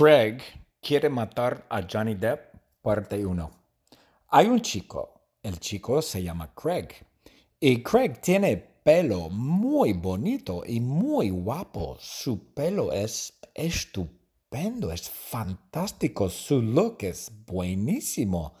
[0.00, 0.40] Craig
[0.80, 3.50] quiere matar a Johnny Depp, parte 1.
[4.28, 6.88] Hay un chico, el chico se llama Craig,
[7.60, 11.98] y Craig tiene pelo muy bonito y muy guapo.
[12.00, 18.54] Su pelo es estupendo, es fantástico, su look es buenísimo.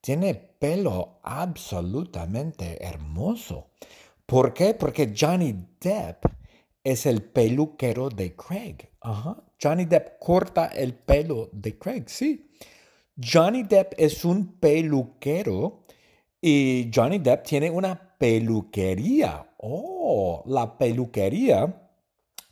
[0.00, 3.72] Tiene pelo absolutamente hermoso.
[4.24, 4.72] ¿Por qué?
[4.72, 6.24] Porque Johnny Depp
[6.82, 8.78] es el peluquero de Craig.
[9.62, 12.50] Johnny Depp corta el pelo de Craig, sí.
[13.22, 15.84] Johnny Depp es un peluquero
[16.40, 19.54] y Johnny Depp tiene una peluquería.
[19.58, 21.90] Oh, la peluquería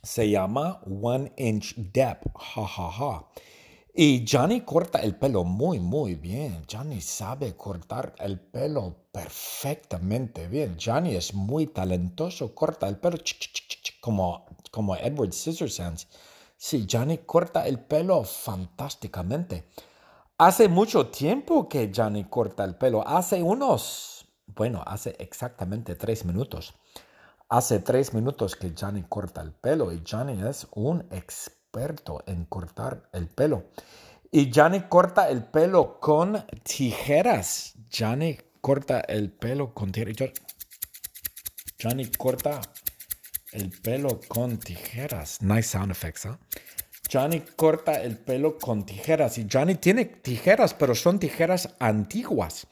[0.02, 2.26] se llama One Inch Depp.
[2.34, 3.28] Ja, ja, ja.
[3.94, 6.62] Y Johnny corta el pelo muy, muy bien.
[6.70, 10.76] Johnny sabe cortar el pelo perfectamente bien.
[10.78, 13.16] Johnny es muy talentoso, corta el pelo
[14.00, 16.06] como, como Edward Scissorhands.
[16.60, 19.68] Sí, Johnny corta el pelo fantásticamente.
[20.38, 23.06] Hace mucho tiempo que Johnny corta el pelo.
[23.06, 26.74] Hace unos, bueno, hace exactamente tres minutos.
[27.48, 33.08] Hace tres minutos que Johnny corta el pelo y Johnny es un experto en cortar
[33.12, 33.66] el pelo.
[34.32, 37.74] Y Johnny corta el pelo con tijeras.
[37.96, 40.32] Johnny corta el pelo con tijeras.
[41.80, 42.60] Johnny corta
[43.52, 45.40] el pelo con tijeras.
[45.42, 46.36] Nice sound effects, ¿eh?
[47.10, 49.38] Johnny corta el pelo con tijeras.
[49.38, 52.66] Y Johnny tiene tijeras, pero son tijeras antiguas.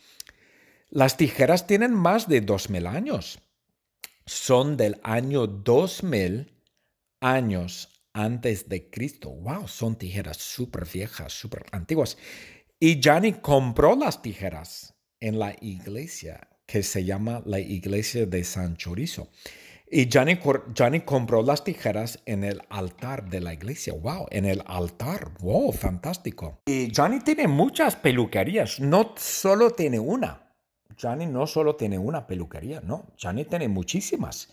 [0.91, 3.39] Las tijeras tienen más de 2000 años.
[4.27, 6.53] Son del año 2000
[7.21, 9.31] años antes de Cristo.
[9.31, 12.19] Wow, son tijeras súper viejas, súper antiguas.
[12.79, 18.77] Y Johnny compró las tijeras en la iglesia que se llama la iglesia de San
[18.77, 19.31] Chorizo.
[19.89, 20.39] Y Johnny,
[20.77, 23.93] Johnny compró las tijeras en el altar de la iglesia.
[23.95, 25.31] Wow, en el altar.
[25.41, 26.59] Wow, fantástico.
[26.67, 30.55] Y Johnny tiene muchas peluquerías, no solo tiene una.
[31.01, 33.07] Johnny no solo tiene una peluquería, no.
[33.21, 34.49] Johnny tiene muchísimas.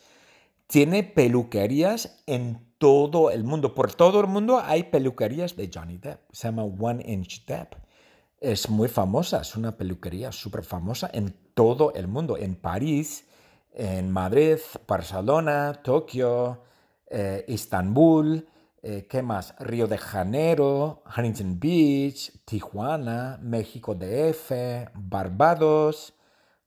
[0.68, 3.74] Tiene peluquerías en todo el mundo.
[3.74, 6.20] Por todo el mundo hay peluquerías de Johnny Depp.
[6.32, 7.74] Se llama One Inch Depp.
[8.40, 12.38] Es muy famosa, es una peluquería súper famosa en todo el mundo.
[12.38, 13.26] En París,
[13.74, 14.58] en Madrid,
[14.88, 16.62] Barcelona, Tokio,
[17.08, 18.48] eh, Estambul,
[18.82, 19.56] eh, ¿qué más?
[19.60, 26.14] Río de Janeiro, Huntington Beach, Tijuana, México DF, Barbados,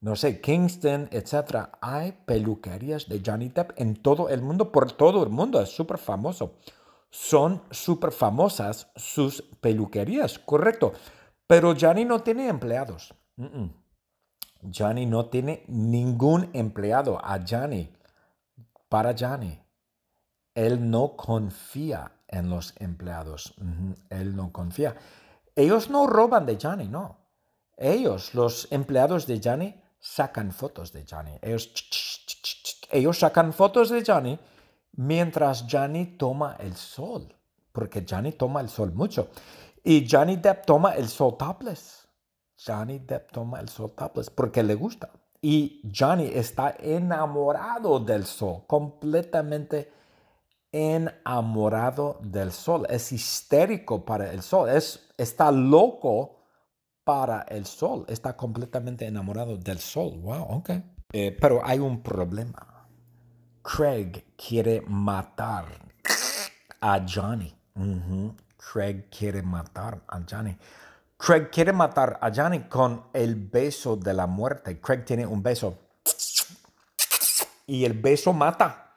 [0.01, 1.69] no sé, Kingston, etc.
[1.81, 5.99] Hay peluquerías de Johnny Depp en todo el mundo, por todo el mundo, es súper
[5.99, 6.55] famoso.
[7.11, 10.93] Son súper famosas sus peluquerías, correcto.
[11.47, 13.15] Pero Johnny no tiene empleados.
[14.73, 17.93] Johnny no tiene ningún empleado a Johnny.
[18.89, 19.61] Para Johnny.
[20.55, 23.55] Él no confía en los empleados.
[24.11, 24.97] Él no confía.
[25.55, 27.19] Ellos no roban de Johnny, no.
[27.77, 31.33] Ellos, los empleados de Johnny, sacan fotos de Johnny.
[31.43, 31.73] Ellos,
[32.91, 34.39] ellos sacan fotos de Johnny
[34.93, 37.35] mientras Johnny toma el sol,
[37.73, 39.29] porque Johnny toma el sol mucho.
[39.85, 42.06] Y Johnny Depp toma el sol topless.
[42.57, 45.11] Johnny Depp toma el sol topless porque le gusta.
[45.43, 49.93] Y Johnny está enamorado del sol, completamente
[50.73, 52.87] enamorado del sol.
[52.89, 54.69] Es histérico para el sol.
[54.69, 56.37] Es, está loco
[57.05, 60.19] para el sol, está completamente enamorado del sol.
[60.19, 60.71] Wow, ok.
[61.13, 62.89] Eh, pero hay un problema.
[63.63, 65.67] Craig quiere matar
[66.81, 67.55] a Johnny.
[68.57, 70.57] Craig quiere matar a Johnny.
[71.19, 74.81] Craig quiere matar a Johnny con el beso de la muerte.
[74.81, 75.79] Craig tiene un beso.
[77.67, 78.97] Y el beso mata.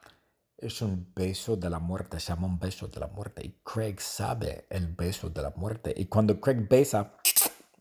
[0.57, 2.19] Es un beso de la muerte.
[2.19, 3.45] Se llama un beso de la muerte.
[3.45, 5.93] Y Craig sabe el beso de la muerte.
[5.95, 7.15] Y cuando Craig besa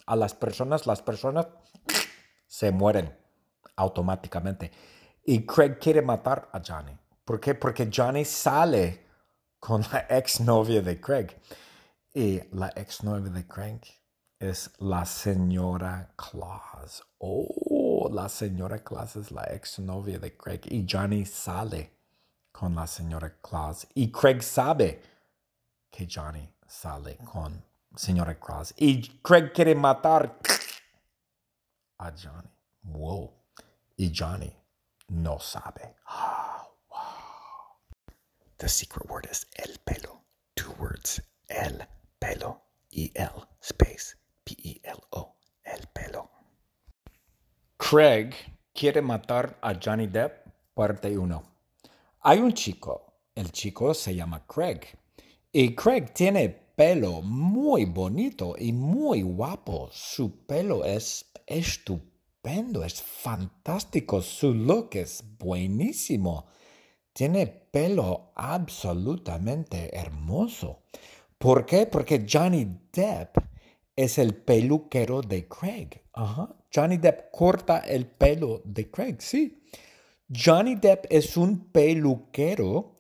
[0.07, 1.49] a las personas, las personas
[2.47, 3.15] se mueren
[3.75, 4.71] automáticamente.
[5.25, 6.97] Y Craig quiere matar a Johnny.
[7.25, 7.57] ¿Por qué?
[7.57, 9.05] Porque Johnny sale
[9.59, 11.37] con la exnovia de Craig.
[12.15, 13.81] Y la exnovia de Craig
[14.39, 17.05] es la señora Claus.
[17.19, 20.61] Oh, la señora Claus es la exnovia de Craig.
[20.67, 21.93] Y Johnny sale
[22.53, 23.87] con la señora Claus.
[23.95, 25.03] Y Craig sabe
[25.91, 27.65] que Johnny sale con
[27.97, 28.75] señora Cross.
[28.77, 30.39] Y Craig quiere matar
[31.99, 32.51] a Johnny.
[32.83, 33.33] Wow.
[33.97, 34.55] Y Johnny
[35.09, 35.97] no sabe.
[36.91, 37.77] wow.
[38.59, 40.23] The secret word is el pelo.
[40.55, 41.21] Two words.
[41.49, 41.87] El
[42.21, 42.63] pelo.
[42.91, 44.15] E-L space
[44.45, 45.35] P-E-L-O.
[45.65, 46.31] El pelo.
[47.91, 48.35] Craig
[48.75, 51.43] quiere matar a Johnny Depp, parte 1.
[52.21, 53.15] Hay un chico.
[53.35, 54.81] El chico se llama Craig.
[55.51, 59.89] Y Craig tiene pelo muy bonito y muy guapo.
[59.91, 64.21] Su pelo es estupendo, es fantástico.
[64.21, 66.45] Su look es buenísimo.
[67.15, 70.83] Tiene pelo absolutamente hermoso.
[71.39, 71.87] ¿Por qué?
[71.87, 73.39] Porque Johnny Depp
[73.97, 76.03] es el peluquero de Craig.
[76.75, 79.63] Johnny Depp corta el pelo de Craig, sí.
[80.31, 82.99] Johnny Depp es un peluquero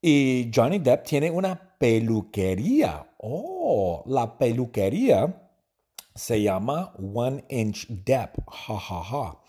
[0.00, 3.14] y Johnny Depp tiene una peluquería.
[3.18, 5.50] Oh, la peluquería
[6.14, 8.38] se llama One Inch Depp.
[8.46, 9.42] Ja.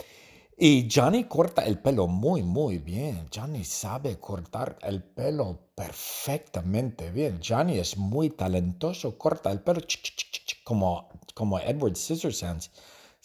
[0.57, 3.27] Y Johnny corta el pelo muy, muy bien.
[3.33, 7.39] Johnny sabe cortar el pelo perfectamente bien.
[7.47, 9.81] Johnny es muy talentoso, corta el pelo
[10.63, 12.71] como, como Edward Scissorhands.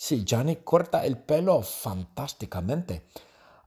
[0.05, 3.07] Sí, Johnny corta el pelo fantásticamente.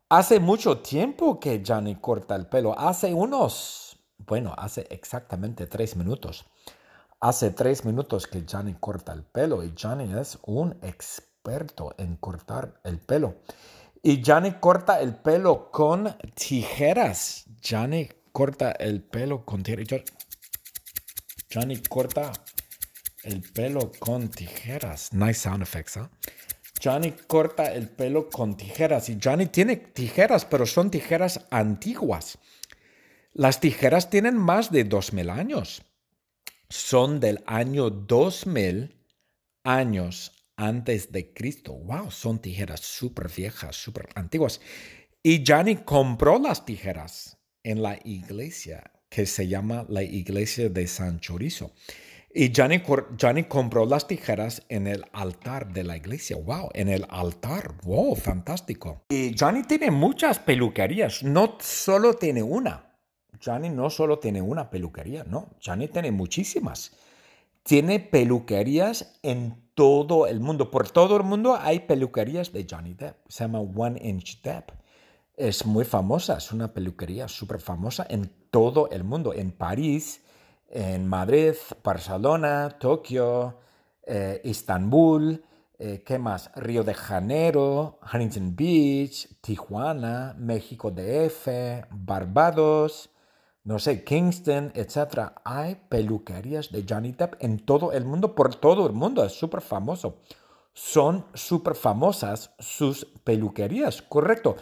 [0.09, 2.77] Hace mucho tiempo que Johnny corta el pelo.
[2.77, 6.45] Hace unos, bueno, hace exactamente tres minutos.
[7.21, 12.81] Hace tres minutos que Johnny corta el pelo y Johnny es un experto en cortar
[12.83, 13.35] el pelo.
[14.03, 17.45] Y Johnny corta el pelo con tijeras.
[17.63, 20.03] Johnny corta el pelo con tijeras.
[21.49, 22.33] Johnny corta
[23.25, 25.11] el pelo con tijeras.
[25.11, 26.09] Nice sound effects, ¿ah?
[26.85, 32.37] Johnny corta el pelo con tijeras y Johnny tiene tijeras, pero son tijeras antiguas.
[33.33, 35.81] Las tijeras tienen más de 2000 años.
[36.69, 38.95] Son del año 2000
[39.63, 41.73] años antes de Cristo.
[41.73, 44.61] Wow, son tijeras súper viejas, súper antiguas.
[45.23, 51.19] Y Johnny compró las tijeras en la iglesia que se llama la iglesia de San
[51.19, 51.73] Chorizo.
[52.37, 52.81] Y Johnny,
[53.17, 56.35] Johnny, compró las tijeras en el altar de la iglesia.
[56.35, 56.69] ¡Wow!
[56.73, 57.75] En el altar.
[57.85, 58.13] ¡Wow!
[58.17, 59.03] Fantástico.
[59.07, 61.23] Y Johnny tiene muchas peluquerías.
[61.23, 62.97] No solo tiene una.
[63.41, 65.51] Johnny no solo tiene una peluquería, no.
[65.65, 66.91] Johnny tiene muchísimas.
[67.63, 70.69] Tiene peluquerías en todo el mundo.
[70.69, 73.15] Por todo el mundo hay peluquerías de Johnny Depp.
[73.29, 74.71] Se llama One Inch Depp.
[75.37, 76.35] Es muy famosa.
[76.35, 79.33] Es una peluquería súper famosa en todo el mundo.
[79.33, 80.19] En París
[80.75, 83.59] en Madrid, Barcelona, Tokio,
[84.05, 85.41] eh, Istambul,
[85.79, 86.51] eh, ¿qué más?
[86.55, 93.09] Río de Janeiro, Huntington Beach, Tijuana, México DF, Barbados,
[93.63, 95.31] no sé, Kingston, etc.
[95.45, 99.61] Hay peluquerías de Johnny Depp en todo el mundo, por todo el mundo, es súper
[99.61, 100.17] famoso.
[100.73, 104.57] Son súper famosas sus peluquerías, correcto.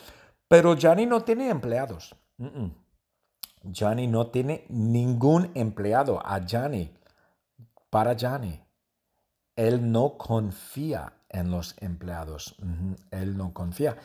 [0.48, 2.16] Pero Johnny no tiene empleados.
[3.64, 6.92] Johnny no tiene ningún empleado a Johnny,
[7.90, 8.60] para Johnny.
[9.56, 12.56] Él no confía en los empleados.
[13.12, 13.96] Él no confía.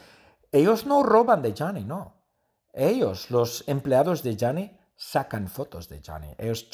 [0.53, 2.15] Ellos no roban de Johnny, no.
[2.73, 6.29] Ellos, los empleados de Johnny, sacan fotos de Johnny.
[6.39, 6.69] Ellos,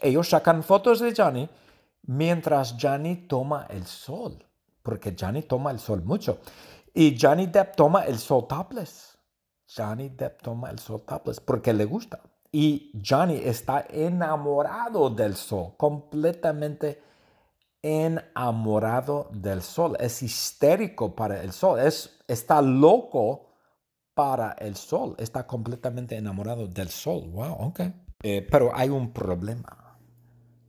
[0.00, 1.48] ellos sacan fotos de Johnny
[2.02, 4.44] mientras Johnny toma el sol,
[4.82, 6.40] porque Johnny toma el sol mucho.
[6.92, 9.11] Y Johnny Depp toma el sol topless.
[9.74, 12.20] Johnny Depp toma el sol topless porque le gusta.
[12.50, 17.02] Y Johnny está enamorado del sol, completamente
[17.80, 19.96] enamorado del sol.
[19.98, 23.48] Es histérico para el sol, es, está loco
[24.14, 27.28] para el sol, está completamente enamorado del sol.
[27.30, 27.80] Wow, ok.
[28.22, 29.98] Eh, pero hay un problema.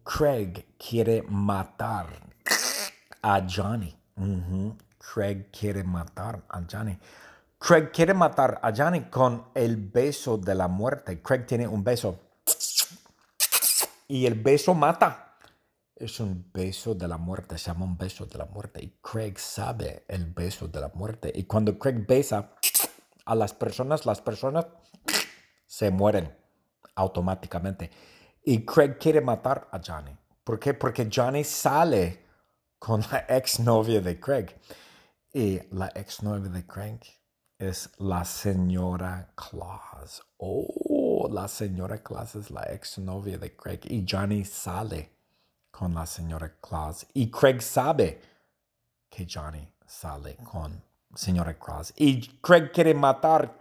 [0.04, 2.08] Craig quiere matar
[3.22, 3.96] a Johnny.
[4.98, 6.98] Craig quiere matar a Johnny.
[7.66, 11.22] Craig quiere matar a Johnny con el beso de la muerte.
[11.22, 12.20] Craig tiene un beso.
[14.10, 15.38] Y el beso mata.
[15.96, 18.84] Es un beso de la muerte, se llama un beso de la muerte.
[18.84, 21.32] Y Craig sabe el beso de la muerte.
[21.34, 22.54] Y cuando Craig besa
[23.24, 24.66] a las personas, las personas
[25.66, 26.36] se mueren
[26.96, 27.90] automáticamente.
[28.44, 30.14] Y Craig quiere matar a Johnny.
[30.44, 30.74] ¿Por qué?
[30.74, 32.26] Porque Johnny sale
[32.78, 34.48] con la exnovia de Craig.
[35.32, 37.00] Y la exnovia de Craig
[37.64, 40.24] es la señora Claus.
[40.38, 43.80] Oh, la señora Claus es la exnovia de Craig.
[43.86, 45.12] Y Johnny sale
[45.72, 47.06] con la señora Claus.
[47.14, 48.22] Y Craig sabe
[49.10, 50.84] que Johnny sale con
[51.16, 51.94] señora Claus.
[51.96, 53.58] Y Craig quiere matar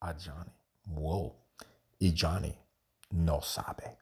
[0.00, 0.52] a Johnny.
[0.84, 1.34] Wow.
[1.98, 2.56] Y Johnny
[3.10, 3.98] no sabe.